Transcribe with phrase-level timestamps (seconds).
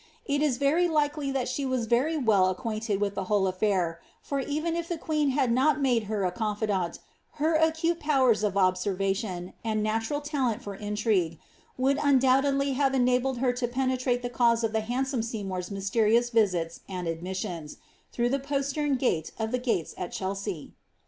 [0.25, 4.39] It is very likely that she was very well acquainted with the whole af&ir, for
[4.39, 6.97] even if the queen had not made her a confidante,
[7.33, 11.37] her acute powers of observation, and natural talent for intrigue,
[11.77, 16.79] would undoubtedly have enabled her to penetrate the cause of the handsome Seymour^s mysterious visits
[16.89, 17.77] and ailmissions,
[18.11, 20.71] through the postern gate of the gardens at Chelsea.